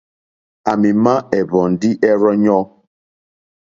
[0.69, 2.61] À mì má ɛ̀hwɔ̀ndí ɛ́rzɔ́ŋɔ́.